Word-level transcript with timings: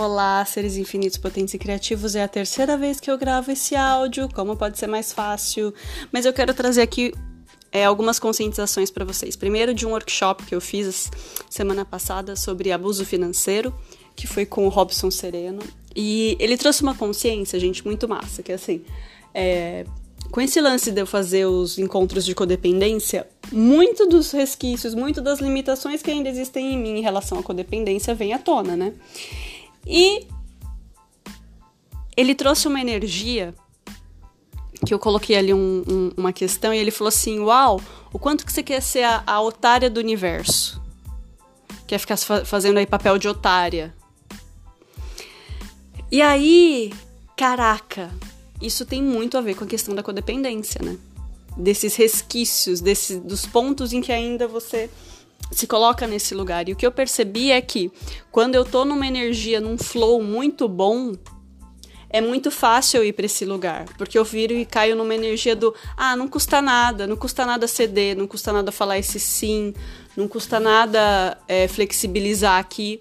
Olá, 0.00 0.44
seres 0.44 0.76
infinitos, 0.76 1.18
potentes 1.18 1.54
e 1.54 1.58
criativos. 1.58 2.14
É 2.14 2.22
a 2.22 2.28
terceira 2.28 2.76
vez 2.76 3.00
que 3.00 3.10
eu 3.10 3.18
gravo 3.18 3.50
esse 3.50 3.74
áudio. 3.74 4.28
Como 4.32 4.56
pode 4.56 4.78
ser 4.78 4.86
mais 4.86 5.12
fácil? 5.12 5.74
Mas 6.12 6.24
eu 6.24 6.32
quero 6.32 6.54
trazer 6.54 6.82
aqui 6.82 7.12
é, 7.72 7.84
algumas 7.84 8.20
conscientizações 8.20 8.92
para 8.92 9.04
vocês. 9.04 9.34
Primeiro, 9.34 9.74
de 9.74 9.84
um 9.84 9.90
workshop 9.90 10.46
que 10.46 10.54
eu 10.54 10.60
fiz 10.60 11.10
semana 11.50 11.84
passada 11.84 12.36
sobre 12.36 12.70
abuso 12.70 13.04
financeiro, 13.04 13.74
que 14.14 14.24
foi 14.28 14.46
com 14.46 14.66
o 14.66 14.68
Robson 14.68 15.10
Sereno. 15.10 15.64
E 15.96 16.36
ele 16.38 16.56
trouxe 16.56 16.80
uma 16.84 16.94
consciência, 16.94 17.58
gente, 17.58 17.84
muito 17.84 18.08
massa, 18.08 18.40
que 18.40 18.52
é 18.52 18.54
assim. 18.54 18.84
É, 19.34 19.84
com 20.30 20.40
esse 20.40 20.60
lance 20.60 20.92
de 20.92 21.00
eu 21.00 21.08
fazer 21.08 21.46
os 21.46 21.76
encontros 21.76 22.24
de 22.24 22.36
codependência, 22.36 23.26
muito 23.50 24.06
dos 24.06 24.30
resquícios, 24.30 24.94
muito 24.94 25.20
das 25.20 25.40
limitações 25.40 26.02
que 26.02 26.10
ainda 26.12 26.28
existem 26.28 26.74
em 26.74 26.78
mim 26.78 26.98
em 26.98 27.02
relação 27.02 27.36
à 27.40 27.42
codependência 27.42 28.14
vem 28.14 28.32
à 28.32 28.38
tona, 28.38 28.76
né? 28.76 28.92
E 29.88 30.28
ele 32.14 32.34
trouxe 32.34 32.68
uma 32.68 32.78
energia 32.78 33.54
que 34.84 34.92
eu 34.92 34.98
coloquei 34.98 35.36
ali 35.36 35.54
um, 35.54 35.82
um, 35.88 36.10
uma 36.16 36.32
questão 36.32 36.74
e 36.74 36.78
ele 36.78 36.90
falou 36.90 37.08
assim: 37.08 37.40
Uau, 37.40 37.80
o 38.12 38.18
quanto 38.18 38.44
que 38.44 38.52
você 38.52 38.62
quer 38.62 38.82
ser 38.82 39.04
a, 39.04 39.22
a 39.26 39.40
otária 39.40 39.88
do 39.88 39.98
universo? 39.98 40.80
Quer 41.86 41.98
ficar 41.98 42.18
fazendo 42.18 42.76
aí 42.76 42.86
papel 42.86 43.16
de 43.16 43.26
otária? 43.26 43.94
E 46.12 46.20
aí, 46.20 46.92
caraca, 47.34 48.10
isso 48.60 48.84
tem 48.84 49.02
muito 49.02 49.38
a 49.38 49.40
ver 49.40 49.54
com 49.54 49.64
a 49.64 49.66
questão 49.66 49.94
da 49.94 50.02
codependência, 50.02 50.82
né? 50.82 50.98
Desses 51.56 51.96
resquícios, 51.96 52.80
desse, 52.80 53.18
dos 53.20 53.46
pontos 53.46 53.92
em 53.92 54.02
que 54.02 54.12
ainda 54.12 54.46
você 54.46 54.90
se 55.50 55.66
coloca 55.66 56.06
nesse 56.06 56.34
lugar. 56.34 56.68
E 56.68 56.72
o 56.72 56.76
que 56.76 56.86
eu 56.86 56.92
percebi 56.92 57.50
é 57.50 57.60
que 57.60 57.90
quando 58.30 58.54
eu 58.54 58.64
tô 58.64 58.84
numa 58.84 59.06
energia, 59.06 59.60
num 59.60 59.78
flow 59.78 60.22
muito 60.22 60.68
bom, 60.68 61.14
é 62.10 62.20
muito 62.20 62.50
fácil 62.50 62.98
eu 62.98 63.04
ir 63.04 63.12
para 63.12 63.26
esse 63.26 63.44
lugar, 63.44 63.84
porque 63.98 64.18
eu 64.18 64.24
viro 64.24 64.54
e 64.54 64.64
caio 64.64 64.96
numa 64.96 65.14
energia 65.14 65.54
do 65.54 65.74
ah, 65.96 66.16
não 66.16 66.26
custa 66.26 66.62
nada, 66.62 67.06
não 67.06 67.16
custa 67.16 67.44
nada 67.44 67.68
ceder, 67.68 68.16
não 68.16 68.26
custa 68.26 68.52
nada 68.52 68.72
falar 68.72 68.98
esse 68.98 69.20
sim, 69.20 69.74
não 70.16 70.26
custa 70.26 70.58
nada 70.58 71.36
é, 71.46 71.68
flexibilizar 71.68 72.58
aqui. 72.58 72.98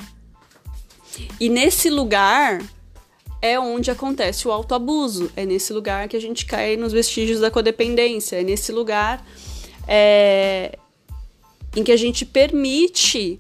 E 1.40 1.48
nesse 1.48 1.90
lugar 1.90 2.62
é 3.42 3.58
onde 3.58 3.90
acontece 3.90 4.48
o 4.48 4.52
autoabuso, 4.52 5.32
é 5.36 5.46
nesse 5.46 5.72
lugar 5.72 6.08
que 6.10 6.18
a 6.18 6.22
gente 6.22 6.46
cai 6.46 6.76
nos 6.76 6.92
vestígios 6.92 7.40
da 7.40 7.50
codependência, 7.50 8.42
é 8.42 8.44
nesse 8.44 8.74
lugar 8.74 9.26
é, 9.88 10.78
em 11.78 11.84
que 11.84 11.92
a 11.92 11.98
gente 11.98 12.26
permite 12.26 13.40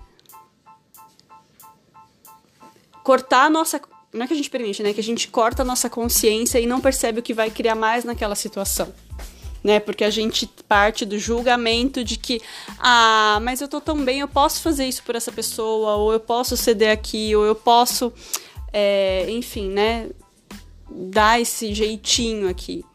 cortar 3.03 3.45
a 3.45 3.49
nossa. 3.49 3.81
Não 4.13 4.25
é 4.25 4.27
que 4.27 4.33
a 4.33 4.37
gente 4.37 4.49
permite, 4.49 4.83
né? 4.83 4.93
Que 4.93 4.99
a 4.99 5.03
gente 5.03 5.27
corta 5.27 5.63
a 5.63 5.65
nossa 5.65 5.89
consciência 5.89 6.59
e 6.59 6.67
não 6.67 6.79
percebe 6.79 7.19
o 7.19 7.23
que 7.23 7.33
vai 7.33 7.49
criar 7.49 7.73
mais 7.73 8.03
naquela 8.03 8.35
situação. 8.35 8.93
Né? 9.63 9.79
Porque 9.79 10.03
a 10.03 10.11
gente 10.11 10.45
parte 10.67 11.03
do 11.03 11.17
julgamento 11.17 12.03
de 12.03 12.15
que, 12.15 12.39
ah, 12.77 13.39
mas 13.41 13.59
eu 13.59 13.67
tô 13.67 13.81
tão 13.81 14.05
bem, 14.05 14.19
eu 14.19 14.27
posso 14.27 14.61
fazer 14.61 14.85
isso 14.85 15.01
por 15.01 15.15
essa 15.15 15.31
pessoa, 15.31 15.95
ou 15.95 16.13
eu 16.13 16.19
posso 16.19 16.55
ceder 16.55 16.91
aqui, 16.91 17.35
ou 17.35 17.43
eu 17.43 17.55
posso, 17.55 18.13
é, 18.71 19.25
enfim, 19.31 19.67
né? 19.69 20.09
Dar 20.89 21.41
esse 21.41 21.73
jeitinho 21.73 22.47
aqui. 22.47 22.85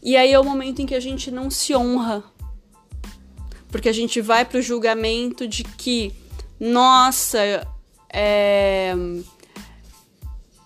E 0.00 0.16
aí 0.16 0.32
é 0.32 0.38
o 0.38 0.44
momento 0.44 0.80
em 0.80 0.86
que 0.86 0.94
a 0.94 1.00
gente 1.00 1.28
não 1.28 1.50
se 1.50 1.74
honra 1.74 2.22
porque 3.70 3.88
a 3.88 3.92
gente 3.92 4.20
vai 4.20 4.44
para 4.44 4.58
o 4.58 4.62
julgamento 4.62 5.46
de 5.46 5.62
que, 5.62 6.12
nossa, 6.58 7.66
é, 8.12 8.94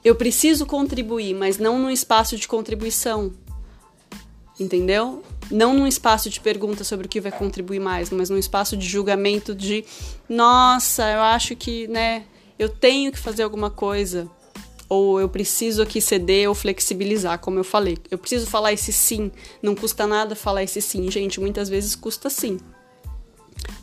eu 0.05 0.15
preciso 0.15 0.65
contribuir, 0.67 1.35
mas 1.35 1.59
não 1.59 1.79
num 1.79 1.91
espaço 1.91 2.37
de 2.37 2.47
contribuição, 2.47 3.33
entendeu? 4.59 5.23
Não 5.51 5.75
num 5.75 5.87
espaço 5.87 6.31
de 6.31 6.41
pergunta 6.41 6.85
sobre 6.85 7.07
o 7.07 7.09
que 7.09 7.21
vai 7.21 7.33
contribuir 7.33 7.81
mais, 7.81 8.11
mas 8.11 8.31
num 8.31 8.39
espaço 8.39 8.77
de 8.77 8.87
julgamento 8.87 9.55
de, 9.55 9.85
nossa, 10.29 11.11
eu 11.11 11.21
acho 11.21 11.57
que, 11.57 11.89
né, 11.89 12.25
eu 12.59 12.69
tenho 12.69 13.11
que 13.11 13.19
fazer 13.19 13.43
alguma 13.43 13.71
coisa 13.71 14.31
ou 14.89 15.19
eu 15.19 15.29
preciso 15.29 15.83
aqui 15.83 16.01
ceder 16.01 16.49
ou 16.49 16.55
flexibilizar, 16.55 17.39
como 17.39 17.59
eu 17.59 17.65
falei. 17.65 17.97
Eu 18.11 18.19
preciso 18.19 18.47
falar 18.47 18.75
esse 18.75 18.93
sim, 18.93 19.33
não 19.63 19.75
custa 19.75 20.07
nada 20.07 20.37
falar 20.37 20.63
esse 20.63 20.83
sim. 20.83 21.11
Gente, 21.11 21.41
muitas 21.41 21.69
vezes 21.69 21.97
custa 21.97 22.29
sim 22.29 22.59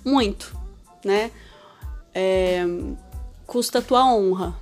muito, 0.03 0.55
né? 1.03 1.31
É, 2.13 2.63
custa 3.45 3.79
a 3.79 3.81
tua 3.81 4.05
honra. 4.05 4.55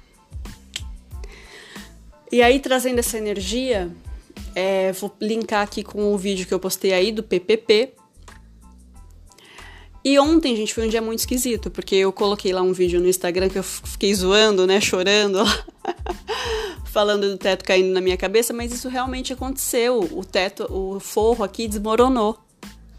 E 2.31 2.41
aí, 2.41 2.59
trazendo 2.59 2.99
essa 2.99 3.17
energia, 3.17 3.89
é, 4.53 4.91
vou 4.91 5.13
linkar 5.21 5.61
aqui 5.61 5.83
com 5.83 6.13
o 6.13 6.17
vídeo 6.17 6.45
que 6.45 6.53
eu 6.53 6.59
postei 6.59 6.93
aí 6.93 7.11
do 7.11 7.23
PPP. 7.23 7.93
E 10.03 10.17
ontem, 10.19 10.55
gente, 10.55 10.73
foi 10.73 10.85
um 10.85 10.89
dia 10.89 11.01
muito 11.01 11.19
esquisito, 11.19 11.69
porque 11.69 11.95
eu 11.95 12.11
coloquei 12.13 12.53
lá 12.53 12.61
um 12.61 12.73
vídeo 12.73 12.99
no 12.99 13.07
Instagram 13.07 13.49
que 13.49 13.59
eu 13.59 13.63
fiquei 13.63 14.13
zoando, 14.15 14.65
né, 14.65 14.79
chorando, 14.79 15.43
falando 16.85 17.29
do 17.29 17.37
teto 17.37 17.63
caindo 17.63 17.93
na 17.93 17.99
minha 17.99 18.15
cabeça, 18.15 18.53
mas 18.53 18.71
isso 18.71 18.87
realmente 18.87 19.33
aconteceu. 19.33 19.99
O 20.11 20.23
teto, 20.23 20.65
o 20.71 20.99
forro 20.99 21.43
aqui 21.43 21.67
desmoronou. 21.67 22.37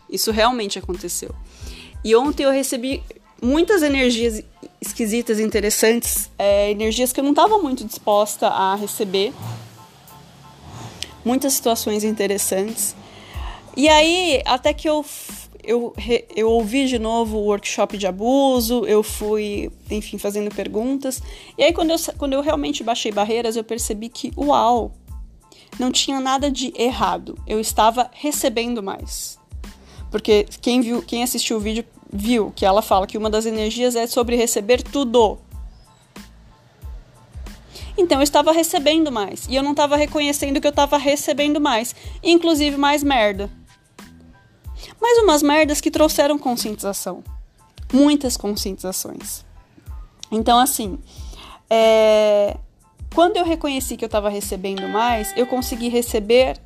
Isso 0.08 0.30
realmente 0.30 0.78
aconteceu. 0.78 1.34
E 2.04 2.14
ontem 2.14 2.44
eu 2.44 2.50
recebi 2.50 3.02
muitas 3.42 3.82
energias 3.82 4.42
esquisitas, 4.80 5.40
interessantes, 5.40 6.30
é, 6.38 6.70
energias 6.70 7.12
que 7.12 7.20
eu 7.20 7.24
não 7.24 7.30
estava 7.30 7.58
muito 7.58 7.84
disposta 7.84 8.48
a 8.48 8.74
receber. 8.74 9.32
Muitas 11.24 11.52
situações 11.52 12.04
interessantes. 12.04 12.94
E 13.76 13.88
aí, 13.88 14.42
até 14.46 14.72
que 14.72 14.88
eu, 14.88 15.04
eu, 15.62 15.94
eu 16.34 16.48
ouvi 16.48 16.86
de 16.86 16.98
novo 16.98 17.38
o 17.38 17.44
workshop 17.44 17.98
de 17.98 18.06
abuso, 18.06 18.84
eu 18.86 19.02
fui, 19.02 19.70
enfim, 19.90 20.18
fazendo 20.18 20.54
perguntas. 20.54 21.22
E 21.56 21.62
aí, 21.62 21.72
quando 21.72 21.90
eu, 21.90 21.96
quando 22.16 22.32
eu 22.32 22.40
realmente 22.40 22.82
baixei 22.82 23.12
barreiras, 23.12 23.56
eu 23.56 23.64
percebi 23.64 24.08
que, 24.08 24.32
uau, 24.36 24.94
não 25.78 25.92
tinha 25.92 26.20
nada 26.20 26.50
de 26.50 26.72
errado. 26.76 27.36
Eu 27.46 27.60
estava 27.60 28.10
recebendo 28.12 28.82
mais. 28.82 29.38
Porque 30.10 30.46
quem 30.60 30.80
viu, 30.80 31.02
quem 31.02 31.22
assistiu 31.22 31.56
o 31.56 31.60
vídeo 31.60 31.84
viu 32.12 32.52
que 32.54 32.64
ela 32.64 32.80
fala 32.82 33.06
que 33.06 33.18
uma 33.18 33.28
das 33.28 33.46
energias 33.46 33.94
é 33.94 34.06
sobre 34.06 34.36
receber 34.36 34.82
tudo. 34.82 35.38
Então 37.96 38.18
eu 38.18 38.22
estava 38.22 38.52
recebendo 38.52 39.10
mais 39.10 39.46
e 39.48 39.56
eu 39.56 39.62
não 39.62 39.72
estava 39.72 39.96
reconhecendo 39.96 40.60
que 40.60 40.66
eu 40.66 40.70
estava 40.70 40.96
recebendo 40.96 41.60
mais, 41.60 41.94
inclusive 42.22 42.76
mais 42.76 43.02
merda. 43.02 43.50
Mas 45.00 45.18
umas 45.18 45.42
merdas 45.42 45.80
que 45.80 45.90
trouxeram 45.90 46.38
conscientização. 46.38 47.22
Muitas 47.92 48.36
conscientizações. 48.36 49.44
Então, 50.30 50.58
assim, 50.58 50.98
é... 51.70 52.56
quando 53.14 53.36
eu 53.36 53.44
reconheci 53.44 53.96
que 53.96 54.04
eu 54.04 54.08
estava 54.08 54.28
recebendo 54.28 54.86
mais, 54.88 55.32
eu 55.36 55.46
consegui 55.46 55.88
receber 55.88 56.58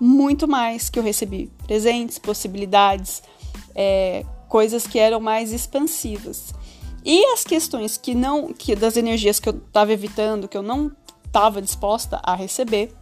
muito 0.00 0.46
mais 0.46 0.88
que 0.88 0.98
eu 0.98 1.02
recebi. 1.02 1.50
Presentes, 1.66 2.18
possibilidades, 2.18 3.22
é, 3.74 4.24
coisas 4.48 4.86
que 4.86 4.98
eram 4.98 5.20
mais 5.20 5.52
expansivas. 5.52 6.54
E 7.04 7.24
as 7.32 7.44
questões 7.44 7.96
que 7.96 8.14
não, 8.14 8.52
que 8.52 8.74
das 8.74 8.96
energias 8.96 9.38
que 9.40 9.48
eu 9.48 9.56
estava 9.56 9.92
evitando, 9.92 10.48
que 10.48 10.56
eu 10.56 10.62
não 10.62 10.92
estava 11.24 11.62
disposta 11.62 12.20
a 12.22 12.34
receber, 12.34 12.92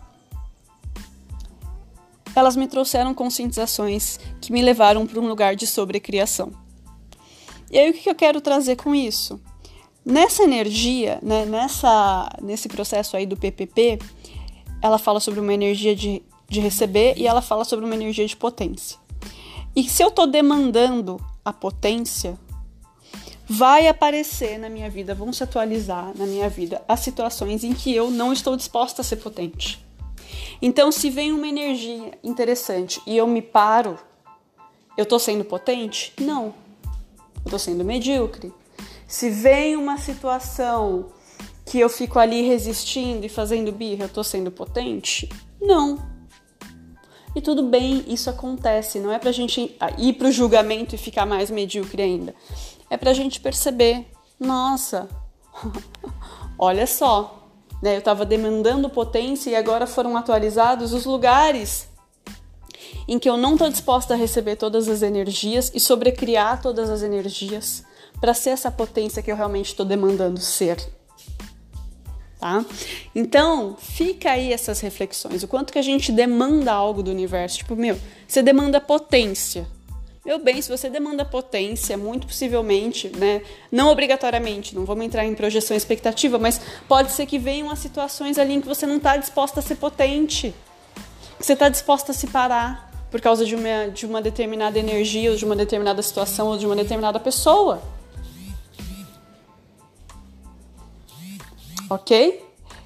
elas 2.34 2.54
me 2.54 2.68
trouxeram 2.68 3.14
conscientizações 3.14 4.20
que 4.40 4.52
me 4.52 4.60
levaram 4.60 5.06
para 5.06 5.18
um 5.18 5.26
lugar 5.26 5.56
de 5.56 5.66
sobrecriação. 5.66 6.52
E 7.70 7.78
aí 7.78 7.90
o 7.90 7.94
que 7.94 8.08
eu 8.08 8.14
quero 8.14 8.40
trazer 8.40 8.76
com 8.76 8.94
isso? 8.94 9.40
Nessa 10.04 10.44
energia, 10.44 11.18
né, 11.22 11.44
nessa, 11.46 12.30
nesse 12.40 12.68
processo 12.68 13.16
aí 13.16 13.26
do 13.26 13.36
PPP, 13.36 13.98
ela 14.80 14.98
fala 14.98 15.18
sobre 15.18 15.40
uma 15.40 15.52
energia 15.52 15.96
de 15.96 16.22
de 16.48 16.60
receber 16.60 17.14
e 17.16 17.26
ela 17.26 17.42
fala 17.42 17.64
sobre 17.64 17.84
uma 17.84 17.94
energia 17.94 18.26
de 18.26 18.36
potência. 18.36 18.98
E 19.74 19.88
se 19.88 20.02
eu 20.02 20.08
estou 20.08 20.26
demandando 20.26 21.20
a 21.44 21.52
potência, 21.52 22.38
vai 23.48 23.86
aparecer 23.86 24.58
na 24.58 24.68
minha 24.68 24.90
vida, 24.90 25.14
vão 25.14 25.32
se 25.32 25.42
atualizar 25.42 26.12
na 26.16 26.26
minha 26.26 26.48
vida 26.48 26.82
as 26.88 27.00
situações 27.00 27.62
em 27.62 27.72
que 27.72 27.94
eu 27.94 28.10
não 28.10 28.32
estou 28.32 28.56
disposta 28.56 29.02
a 29.02 29.04
ser 29.04 29.16
potente. 29.16 29.84
Então, 30.60 30.90
se 30.90 31.10
vem 31.10 31.32
uma 31.32 31.46
energia 31.46 32.12
interessante 32.24 33.00
e 33.06 33.16
eu 33.16 33.26
me 33.26 33.42
paro, 33.42 33.98
eu 34.96 35.02
estou 35.02 35.18
sendo 35.18 35.44
potente? 35.44 36.12
Não. 36.18 36.54
Eu 37.36 37.44
estou 37.44 37.58
sendo 37.58 37.84
medíocre. 37.84 38.52
Se 39.06 39.30
vem 39.30 39.76
uma 39.76 39.98
situação 39.98 41.12
que 41.64 41.78
eu 41.78 41.88
fico 41.88 42.18
ali 42.18 42.42
resistindo 42.42 43.24
e 43.24 43.28
fazendo 43.28 43.70
birra, 43.70 44.04
eu 44.04 44.06
estou 44.06 44.24
sendo 44.24 44.50
potente? 44.50 45.28
Não. 45.60 46.15
E 47.36 47.40
tudo 47.42 47.62
bem, 47.62 48.02
isso 48.08 48.30
acontece, 48.30 48.98
não 48.98 49.12
é 49.12 49.18
pra 49.18 49.30
gente 49.30 49.76
ir 49.98 50.14
pro 50.14 50.32
julgamento 50.32 50.94
e 50.94 50.98
ficar 50.98 51.26
mais 51.26 51.50
medíocre 51.50 52.02
ainda. 52.02 52.34
É 52.88 52.96
pra 52.96 53.12
gente 53.12 53.40
perceber, 53.40 54.06
nossa, 54.40 55.06
olha 56.58 56.86
só, 56.86 57.46
né? 57.82 57.94
Eu 57.94 57.98
estava 57.98 58.24
demandando 58.24 58.88
potência 58.88 59.50
e 59.50 59.54
agora 59.54 59.86
foram 59.86 60.16
atualizados 60.16 60.94
os 60.94 61.04
lugares 61.04 61.86
em 63.06 63.18
que 63.18 63.28
eu 63.28 63.36
não 63.36 63.52
estou 63.52 63.68
disposta 63.68 64.14
a 64.14 64.16
receber 64.16 64.56
todas 64.56 64.88
as 64.88 65.02
energias 65.02 65.70
e 65.74 65.78
sobrecriar 65.78 66.62
todas 66.62 66.88
as 66.88 67.02
energias 67.02 67.84
para 68.18 68.32
ser 68.32 68.50
essa 68.50 68.70
potência 68.70 69.22
que 69.22 69.30
eu 69.30 69.36
realmente 69.36 69.66
estou 69.66 69.84
demandando 69.84 70.40
ser. 70.40 70.78
Tá? 72.38 72.64
Então, 73.14 73.76
fica 73.78 74.32
aí 74.32 74.52
essas 74.52 74.80
reflexões. 74.80 75.42
O 75.42 75.48
quanto 75.48 75.72
que 75.72 75.78
a 75.78 75.82
gente 75.82 76.12
demanda 76.12 76.72
algo 76.72 77.02
do 77.02 77.10
universo. 77.10 77.58
Tipo, 77.58 77.74
meu, 77.74 77.98
você 78.28 78.42
demanda 78.42 78.80
potência. 78.80 79.66
Meu 80.24 80.40
bem, 80.40 80.60
se 80.60 80.68
você 80.68 80.90
demanda 80.90 81.24
potência, 81.24 81.96
muito 81.96 82.26
possivelmente, 82.26 83.08
né? 83.16 83.42
Não 83.70 83.88
obrigatoriamente, 83.90 84.74
não 84.74 84.84
vamos 84.84 85.06
entrar 85.06 85.24
em 85.24 85.36
projeção 85.36 85.76
expectativa, 85.76 86.36
mas 86.36 86.60
pode 86.88 87.12
ser 87.12 87.26
que 87.26 87.38
venham 87.38 87.70
as 87.70 87.78
situações 87.78 88.36
ali 88.36 88.54
em 88.54 88.60
que 88.60 88.66
você 88.66 88.86
não 88.86 88.96
está 88.96 89.16
disposta 89.16 89.60
a 89.60 89.62
ser 89.62 89.76
potente. 89.76 90.52
Que 91.38 91.46
você 91.46 91.52
está 91.52 91.68
disposta 91.68 92.10
a 92.10 92.14
se 92.14 92.26
parar 92.26 92.90
por 93.08 93.20
causa 93.20 93.46
de 93.46 93.54
uma, 93.54 93.88
de 93.94 94.04
uma 94.04 94.20
determinada 94.20 94.78
energia, 94.78 95.30
ou 95.30 95.36
de 95.36 95.44
uma 95.44 95.54
determinada 95.54 96.02
situação, 96.02 96.48
ou 96.48 96.58
de 96.58 96.66
uma 96.66 96.74
determinada 96.74 97.20
pessoa. 97.20 97.80
Ok? 101.88 102.44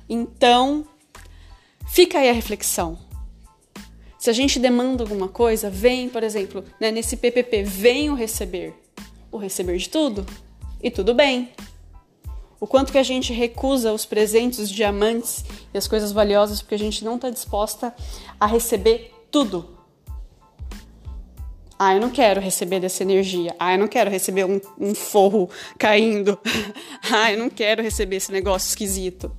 Então, 0.09 0.87
fica 1.89 2.19
aí 2.19 2.29
a 2.29 2.33
reflexão. 2.33 2.99
Se 4.19 4.29
a 4.29 4.33
gente 4.35 4.59
demanda 4.59 5.03
alguma 5.03 5.29
coisa, 5.29 5.71
vem, 5.71 6.09
por 6.09 6.23
exemplo, 6.23 6.63
né, 6.79 6.91
nesse 6.91 7.17
PPP, 7.17 7.63
vem 7.63 8.11
o 8.11 8.15
receber. 8.15 8.75
O 9.33 9.39
receber 9.39 9.79
de 9.79 9.89
tudo. 9.89 10.27
E 10.83 10.91
tudo 10.91 11.15
bem. 11.15 11.51
O 12.61 12.67
quanto 12.67 12.93
que 12.93 12.99
a 12.99 13.03
gente 13.03 13.33
recusa 13.33 13.93
os 13.93 14.05
presentes, 14.05 14.59
os 14.59 14.71
diamantes 14.71 15.43
e 15.73 15.79
as 15.79 15.89
coisas 15.89 16.13
valiosas 16.13 16.61
porque 16.61 16.75
a 16.75 16.79
gente 16.79 17.03
não 17.03 17.17
está 17.17 17.31
disposta 17.31 17.95
a 18.39 18.47
receber 18.47 19.15
tudo. 19.31 19.80
Ah, 21.83 21.95
eu 21.95 22.01
não 22.03 22.11
quero 22.11 22.43
receber 22.43 22.79
dessa 22.79 23.03
energia. 23.03 23.57
Ah, 23.59 23.73
eu 23.73 23.79
não 23.79 23.89
quero 23.89 24.11
receber 24.11 24.45
um, 24.45 24.61
um 24.79 24.95
forro 24.95 25.49
caindo. 25.79 26.39
ah, 27.11 27.33
eu 27.33 27.39
não 27.39 27.49
quero 27.49 27.83
receber 27.83 28.17
esse 28.17 28.31
negócio 28.31 28.69
esquisito. 28.69 29.35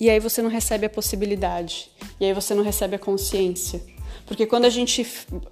E 0.00 0.08
aí 0.08 0.18
você 0.18 0.40
não 0.40 0.48
recebe 0.48 0.86
a 0.86 0.88
possibilidade. 0.88 1.90
E 2.18 2.24
aí 2.24 2.32
você 2.32 2.54
não 2.54 2.64
recebe 2.64 2.96
a 2.96 2.98
consciência. 2.98 3.82
Porque 4.24 4.46
quando 4.46 4.64
a 4.64 4.70
gente 4.70 5.06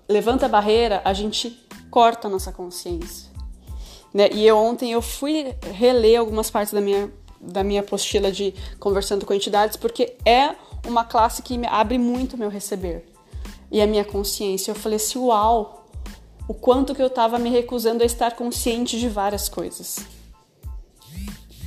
levanta 0.09 0.47
a 0.47 0.49
barreira, 0.49 1.03
a 1.05 1.13
gente 1.13 1.63
corta 1.91 2.29
a 2.29 2.31
nossa 2.31 2.51
consciência. 2.51 3.31
Né? 4.15 4.31
E 4.33 4.47
eu 4.47 4.57
ontem 4.57 4.91
eu 4.91 5.03
fui 5.03 5.55
reler 5.75 6.19
algumas 6.19 6.51
partes 6.51 6.73
da 6.73 6.81
minha, 6.81 7.13
da 7.39 7.63
minha 7.63 7.83
apostila 7.83 8.33
de 8.33 8.55
Conversando 8.81 9.27
com 9.27 9.35
Entidades, 9.35 9.77
porque 9.77 10.17
é 10.25 10.55
uma 10.87 11.05
classe 11.05 11.43
que 11.43 11.59
me 11.59 11.67
abre 11.67 11.99
muito 11.99 12.37
o 12.37 12.39
meu 12.39 12.49
receber 12.49 13.05
e 13.75 13.81
a 13.81 13.89
minha 13.89 14.05
consciência. 14.05 14.71
Eu 14.71 14.77
falei 14.77 14.97
assim, 14.97 15.19
uau, 15.19 15.85
o 16.47 16.55
quanto 16.55 16.95
que 16.95 17.03
eu 17.03 17.09
estava 17.09 17.41
me 17.41 17.51
recusando 17.51 18.05
a 18.05 18.07
estar 18.07 18.37
consciente 18.37 19.01
de 19.01 19.09
várias 19.09 19.49
coisas. 19.49 19.99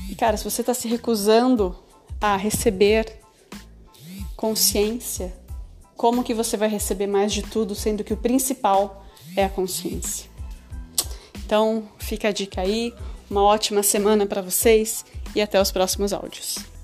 E 0.10 0.16
cara, 0.16 0.38
se 0.38 0.46
você 0.46 0.62
está 0.62 0.74
se 0.74 0.88
recusando 0.88 1.76
a 2.22 2.38
receber 2.38 3.20
consciência, 4.38 5.36
como 5.98 6.24
que 6.24 6.34
você 6.34 6.56
vai 6.56 6.70
receber 6.70 7.08
mais 7.08 7.34
de 7.34 7.42
tudo, 7.42 7.76
sendo 7.76 8.06
que 8.06 8.14
o 8.14 8.18
principal 8.18 9.06
é 9.36 9.44
a 9.44 9.50
consciência? 9.50 10.30
Então, 11.46 11.90
fica 11.98 12.30
a 12.30 12.32
dica 12.32 12.62
aí, 12.62 12.94
uma 13.30 13.44
ótima 13.44 13.84
semana 13.84 14.26
para 14.26 14.42
vocês 14.42 15.04
e 15.36 15.42
até 15.42 15.62
os 15.62 15.72
próximos 15.72 16.14
áudios. 16.14 16.77